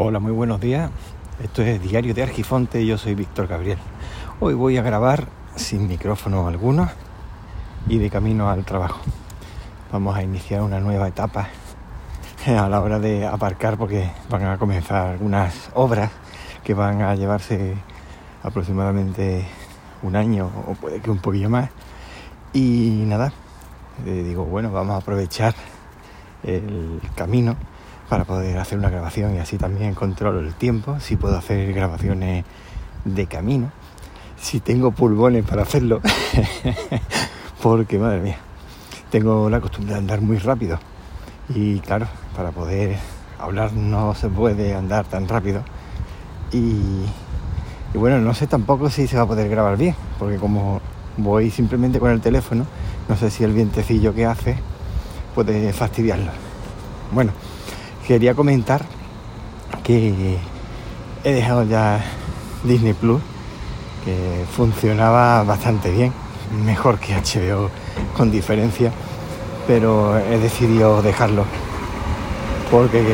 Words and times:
Hola, 0.00 0.20
muy 0.20 0.30
buenos 0.30 0.60
días. 0.60 0.92
Esto 1.42 1.60
es 1.62 1.82
Diario 1.82 2.14
de 2.14 2.22
Argifonte 2.22 2.80
y 2.80 2.86
yo 2.86 2.96
soy 2.98 3.16
Víctor 3.16 3.48
Gabriel. 3.48 3.78
Hoy 4.38 4.54
voy 4.54 4.76
a 4.76 4.82
grabar 4.82 5.26
sin 5.56 5.88
micrófono 5.88 6.46
alguno 6.46 6.88
y 7.88 7.98
de 7.98 8.08
camino 8.08 8.48
al 8.48 8.64
trabajo. 8.64 9.00
Vamos 9.90 10.16
a 10.16 10.22
iniciar 10.22 10.62
una 10.62 10.78
nueva 10.78 11.08
etapa 11.08 11.48
a 12.46 12.68
la 12.68 12.80
hora 12.80 13.00
de 13.00 13.26
aparcar 13.26 13.76
porque 13.76 14.08
van 14.30 14.44
a 14.44 14.56
comenzar 14.56 15.08
algunas 15.08 15.68
obras 15.74 16.12
que 16.62 16.74
van 16.74 17.02
a 17.02 17.16
llevarse 17.16 17.74
aproximadamente 18.44 19.48
un 20.04 20.14
año 20.14 20.48
o 20.68 20.74
puede 20.74 21.00
que 21.00 21.10
un 21.10 21.18
poquillo 21.18 21.50
más. 21.50 21.70
Y 22.52 23.02
nada, 23.04 23.32
eh, 24.06 24.22
digo, 24.24 24.44
bueno, 24.44 24.70
vamos 24.70 24.94
a 24.94 24.98
aprovechar 24.98 25.56
el 26.44 27.00
camino 27.16 27.56
para 28.08 28.24
poder 28.24 28.58
hacer 28.58 28.78
una 28.78 28.90
grabación 28.90 29.34
y 29.34 29.38
así 29.38 29.58
también 29.58 29.94
controlo 29.94 30.40
el 30.40 30.54
tiempo, 30.54 30.98
si 31.00 31.16
puedo 31.16 31.36
hacer 31.36 31.72
grabaciones 31.72 32.44
de 33.04 33.26
camino, 33.26 33.70
si 34.40 34.60
tengo 34.60 34.92
pulmones 34.92 35.44
para 35.44 35.62
hacerlo, 35.62 36.00
porque 37.62 37.98
madre 37.98 38.20
mía, 38.20 38.38
tengo 39.10 39.50
la 39.50 39.60
costumbre 39.60 39.92
de 39.92 39.98
andar 39.98 40.20
muy 40.20 40.38
rápido 40.38 40.78
y 41.48 41.80
claro, 41.80 42.06
para 42.36 42.50
poder 42.50 42.98
hablar 43.38 43.72
no 43.72 44.14
se 44.14 44.28
puede 44.28 44.74
andar 44.74 45.04
tan 45.06 45.28
rápido 45.28 45.62
y, 46.52 47.04
y 47.94 47.98
bueno, 47.98 48.18
no 48.18 48.34
sé 48.34 48.46
tampoco 48.46 48.90
si 48.90 49.06
se 49.06 49.16
va 49.16 49.22
a 49.22 49.26
poder 49.26 49.48
grabar 49.48 49.76
bien, 49.76 49.94
porque 50.18 50.36
como 50.36 50.80
voy 51.18 51.50
simplemente 51.50 51.98
con 51.98 52.10
el 52.10 52.20
teléfono, 52.20 52.66
no 53.08 53.16
sé 53.16 53.30
si 53.30 53.44
el 53.44 53.52
vientecillo 53.52 54.14
que 54.14 54.24
hace 54.24 54.56
puede 55.34 55.72
fastidiarlo. 55.72 56.30
Bueno, 57.12 57.32
quería 58.08 58.34
comentar 58.34 58.86
que 59.84 60.38
he 61.24 61.30
dejado 61.30 61.64
ya 61.64 62.02
Disney 62.64 62.94
Plus, 62.94 63.20
que 64.02 64.46
funcionaba 64.50 65.44
bastante 65.44 65.90
bien, 65.90 66.14
mejor 66.64 66.98
que 66.98 67.12
HBO 67.14 67.68
con 68.16 68.30
diferencia, 68.30 68.92
pero 69.66 70.18
he 70.18 70.38
decidido 70.38 71.02
dejarlo 71.02 71.44
porque 72.70 73.04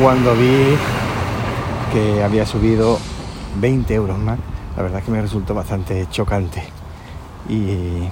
cuando 0.00 0.34
vi 0.34 0.74
que 1.92 2.22
había 2.22 2.46
subido 2.46 2.98
20 3.60 3.92
euros 3.92 4.18
más, 4.18 4.38
la 4.74 4.82
verdad 4.82 5.00
es 5.00 5.04
que 5.04 5.10
me 5.10 5.20
resultó 5.20 5.54
bastante 5.54 6.06
chocante 6.10 6.62
y 7.46 8.08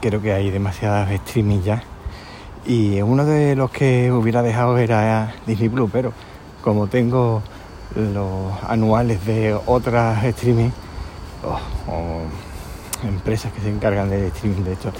creo 0.00 0.22
que 0.22 0.32
hay 0.32 0.50
demasiadas 0.50 1.10
streaming 1.10 1.60
ya 1.60 1.82
y 2.64 3.00
uno 3.02 3.24
de 3.24 3.56
los 3.56 3.70
que 3.70 4.12
hubiera 4.12 4.42
dejado 4.42 4.78
era 4.78 5.34
Disney 5.46 5.68
Plus, 5.68 5.90
pero 5.92 6.12
como 6.62 6.86
tengo 6.86 7.42
los 7.96 8.52
anuales 8.68 9.24
de 9.26 9.58
otras 9.66 10.22
streaming 10.24 10.70
o, 11.88 12.20
empresas 13.06 13.52
que 13.52 13.60
se 13.60 13.68
encargan 13.68 14.08
de 14.10 14.28
streaming, 14.28 14.62
de 14.62 14.74
hecho, 14.74 14.92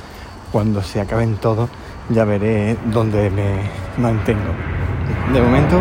cuando 0.50 0.82
se 0.82 1.00
acaben 1.00 1.36
todos 1.36 1.70
ya 2.10 2.24
veré 2.24 2.76
dónde 2.86 3.30
me 3.30 4.02
mantengo. 4.02 4.52
De 5.32 5.40
momento 5.40 5.80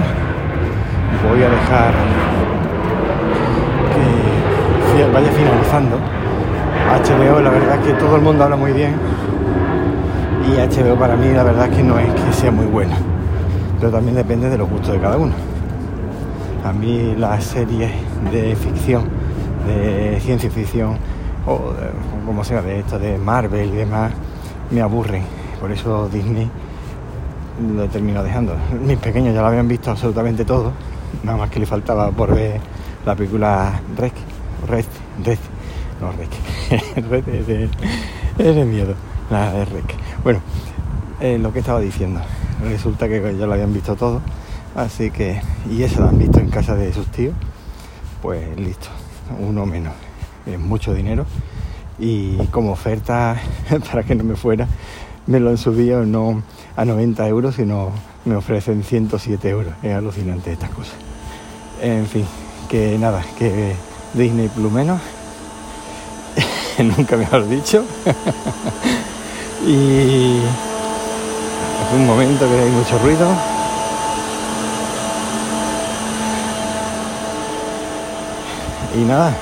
voy 1.28 1.44
a 1.44 1.50
dejar 1.50 1.94
que 4.96 5.12
vaya 5.12 5.32
finalizando. 5.32 5.98
HBO, 6.92 7.40
la 7.40 7.50
verdad 7.50 7.80
es 7.80 7.88
que 7.88 7.94
todo 7.94 8.18
el 8.18 8.22
mundo 8.22 8.44
habla 8.44 8.58
muy 8.58 8.74
bien 8.74 8.96
y 10.48 10.58
HBO 10.58 10.98
para 10.98 11.16
mí 11.16 11.30
la 11.34 11.44
verdad 11.44 11.68
es 11.70 11.78
que 11.78 11.84
no 11.84 12.00
es 12.00 12.10
que 12.14 12.34
sea 12.34 12.52
muy 12.52 12.66
buena, 12.66 12.98
pero 13.80 13.92
también 13.92 14.16
depende 14.16 14.50
de 14.50 14.58
los 14.58 14.70
gustos 14.70 14.94
de 14.94 15.00
cada 15.00 15.18
uno. 15.18 15.34
A 16.66 16.74
mí 16.74 17.16
las 17.18 17.44
series 17.44 17.92
de 18.32 18.56
ficción, 18.56 19.06
de 19.68 20.20
ciencia 20.20 20.50
ficción, 20.50 20.98
o, 21.46 21.74
como 22.26 22.44
sea, 22.44 22.62
de 22.62 22.80
esto 22.80 23.00
de 23.00 23.18
Marvel 23.18 23.74
y 23.74 23.78
demás, 23.78 24.12
me 24.70 24.82
aburren. 24.82 25.24
Por 25.60 25.72
eso 25.72 26.10
Disney 26.10 26.50
lo 27.76 27.84
he 27.84 27.88
terminado 27.88 28.26
dejando. 28.26 28.56
Mis 28.86 28.98
pequeños 28.98 29.34
ya 29.34 29.42
lo 29.42 29.48
habían 29.48 29.68
visto 29.68 29.92
absolutamente 29.92 30.46
todo, 30.46 30.72
nada 31.24 31.38
más 31.38 31.50
que 31.50 31.60
le 31.60 31.66
faltaba 31.66 32.12
por 32.12 32.34
ver 32.34 32.60
la 33.06 33.16
película 33.16 33.82
Rec, 33.98 34.14
Red, 34.68 34.86
Red, 35.24 35.40
no 36.00 36.12
Red 36.12 37.24
de, 37.24 37.70
es 38.38 38.56
de 38.56 38.66
miedo, 38.66 38.94
la 39.32 39.54
de. 39.54 39.66
Bueno, 40.24 40.42
eh, 41.22 41.38
lo 41.40 41.54
que 41.54 41.60
estaba 41.60 41.80
diciendo, 41.80 42.20
resulta 42.62 43.08
que 43.08 43.22
ya 43.38 43.46
lo 43.46 43.54
habían 43.54 43.74
visto 43.74 43.96
todo, 43.96 44.22
así 44.76 45.10
que, 45.10 45.42
y 45.70 45.84
eso 45.84 46.02
lo 46.02 46.10
han 46.10 46.18
visto 46.18 46.40
en 46.40 46.50
casa 46.50 46.76
de 46.76 46.92
sus 46.94 47.08
tíos, 47.08 47.34
pues 48.22 48.58
listo, 48.60 48.90
uno 49.40 49.66
menos, 49.66 49.94
es 50.46 50.60
mucho 50.60 50.94
dinero 50.94 51.26
y 51.98 52.38
como 52.48 52.72
oferta 52.72 53.40
para 53.90 54.04
que 54.04 54.16
no 54.16 54.24
me 54.24 54.36
fuera, 54.36 54.68
me 55.28 55.40
lo 55.40 55.50
han 55.50 55.58
subido 55.58 56.06
no 56.06 56.44
a 56.76 56.84
90 56.84 57.28
euros, 57.30 57.56
sino 57.56 57.92
me 58.26 58.36
ofrecen 58.36 58.84
107 58.84 59.50
euros, 59.50 59.74
es 59.82 59.96
alucinante 59.96 60.52
estas 60.52 60.72
cosas. 60.72 60.96
En 61.82 62.06
fin, 62.06 62.26
que 62.70 62.98
nada, 63.00 63.24
que 63.38 63.76
Disney 64.14 64.50
Plus 64.50 64.72
menos, 64.72 65.00
nunca 66.98 67.16
mejor 67.16 67.48
dicho. 67.48 67.86
y 69.66 70.38
es 70.38 71.94
un 71.94 72.08
momento 72.08 72.48
que 72.48 72.60
hay 72.60 72.70
mucho 72.70 72.98
ruido. 73.00 73.28
Y 78.96 79.04
nada, 79.04 79.34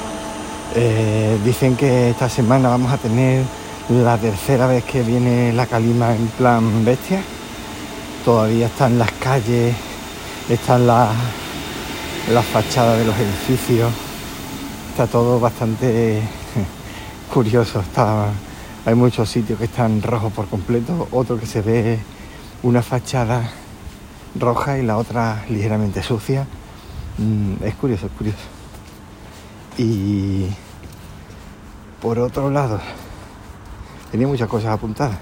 eh, 0.75 1.37
dicen 1.43 1.75
que 1.75 2.11
esta 2.11 2.29
semana 2.29 2.69
vamos 2.69 2.91
a 2.91 2.97
tener 2.97 3.43
la 3.89 4.17
tercera 4.17 4.67
vez 4.67 4.83
que 4.83 5.01
viene 5.01 5.53
la 5.53 5.65
calima 5.65 6.15
en 6.15 6.27
plan 6.27 6.85
bestia. 6.85 7.21
Todavía 8.25 8.67
están 8.67 8.99
las 8.99 9.11
calles, 9.13 9.73
están 10.49 10.85
las, 10.85 11.09
las 12.31 12.45
fachadas 12.45 12.99
de 12.99 13.05
los 13.05 13.15
edificios. 13.17 13.91
Está 14.91 15.07
todo 15.07 15.39
bastante 15.39 16.21
curioso. 17.33 17.79
Está 17.79 18.27
hay 18.85 18.95
muchos 18.95 19.29
sitios 19.29 19.59
que 19.59 19.65
están 19.65 20.01
rojos 20.01 20.31
por 20.31 20.47
completo, 20.47 21.07
otro 21.11 21.37
que 21.39 21.45
se 21.45 21.61
ve 21.61 21.99
una 22.63 22.81
fachada 22.81 23.49
roja 24.39 24.77
y 24.77 24.83
la 24.83 24.97
otra 24.97 25.45
ligeramente 25.49 26.01
sucia. 26.01 26.47
Mm, 27.17 27.63
es 27.63 27.75
curioso, 27.75 28.05
es 28.05 28.11
curioso. 28.13 28.39
Y 29.77 30.47
por 32.01 32.19
otro 32.19 32.49
lado, 32.49 32.79
tenía 34.11 34.27
muchas 34.27 34.47
cosas 34.47 34.71
apuntadas, 34.71 35.17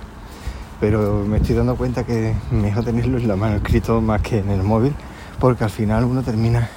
pero 0.79 1.24
me 1.28 1.38
estoy 1.38 1.56
dando 1.56 1.75
cuenta 1.75 2.06
que 2.06 2.35
mejor 2.51 2.85
tenerlo 2.85 3.18
en 3.18 3.28
la 3.28 3.35
mano 3.35 3.56
escrito 3.57 4.01
más 4.01 4.22
que 4.22 4.39
en 4.39 4.50
el 4.51 4.62
móvil, 4.62 4.94
porque 5.39 5.63
al 5.63 5.72
final 5.72 6.03
uno 6.06 6.22
termina 6.22 6.69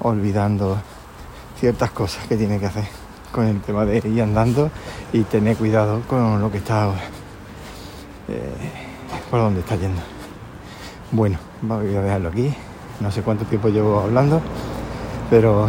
olvidando 0.00 0.78
ciertas 1.58 1.90
cosas 1.90 2.26
que 2.26 2.36
tiene 2.36 2.60
que 2.60 2.66
hacer 2.66 3.05
con 3.32 3.46
el 3.46 3.60
tema 3.60 3.84
de 3.84 3.98
ir 4.08 4.22
andando 4.22 4.70
y 5.12 5.22
tener 5.22 5.56
cuidado 5.56 6.02
con 6.08 6.40
lo 6.40 6.50
que 6.50 6.58
está 6.58 6.88
eh, 8.28 8.52
por 9.30 9.40
donde 9.40 9.60
está 9.60 9.76
yendo. 9.76 10.00
Bueno, 11.12 11.38
voy 11.62 11.94
a 11.94 12.02
dejarlo 12.02 12.28
aquí. 12.28 12.52
No 13.00 13.10
sé 13.10 13.22
cuánto 13.22 13.44
tiempo 13.44 13.68
llevo 13.68 14.00
hablando, 14.00 14.40
pero 15.28 15.68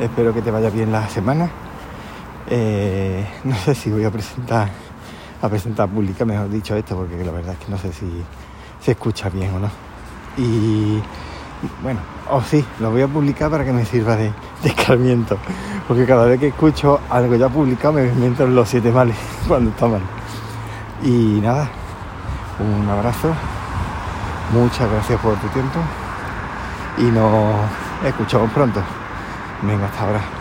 espero 0.00 0.32
que 0.32 0.42
te 0.42 0.50
vaya 0.50 0.70
bien 0.70 0.90
la 0.90 1.08
semana. 1.08 1.50
Eh, 2.48 3.24
no 3.44 3.54
sé 3.56 3.74
si 3.74 3.90
voy 3.90 4.04
a 4.04 4.10
presentar 4.10 4.68
a 5.42 5.48
presentar 5.48 5.88
pública, 5.88 6.24
mejor 6.24 6.50
dicho 6.50 6.76
esto, 6.76 6.96
porque 6.96 7.24
la 7.24 7.32
verdad 7.32 7.54
es 7.54 7.64
que 7.64 7.70
no 7.70 7.78
sé 7.78 7.92
si 7.92 8.06
se 8.80 8.92
escucha 8.92 9.28
bien 9.28 9.54
o 9.54 9.58
no. 9.58 9.70
Y 10.36 11.00
bueno, 11.82 12.00
o 12.30 12.42
sí, 12.42 12.64
lo 12.78 12.90
voy 12.90 13.02
a 13.02 13.08
publicar 13.08 13.50
para 13.50 13.64
que 13.64 13.72
me 13.72 13.84
sirva 13.84 14.16
de, 14.16 14.32
de 14.62 14.74
porque 15.90 16.06
cada 16.06 16.24
vez 16.26 16.38
que 16.38 16.46
escucho 16.46 17.00
algo 17.10 17.34
ya 17.34 17.48
publicado 17.48 17.94
me 17.94 18.24
entran 18.24 18.54
los 18.54 18.68
siete 18.68 18.92
males 18.92 19.16
cuando 19.48 19.70
está 19.70 19.88
mal. 19.88 20.00
Y 21.02 21.40
nada, 21.42 21.68
un 22.60 22.88
abrazo, 22.88 23.32
muchas 24.52 24.88
gracias 24.88 25.20
por 25.20 25.34
tu 25.38 25.48
tiempo 25.48 25.80
y 26.96 27.02
nos 27.06 27.56
escuchamos 28.06 28.52
pronto. 28.52 28.80
Venga, 29.62 29.86
hasta 29.86 30.04
ahora. 30.04 30.39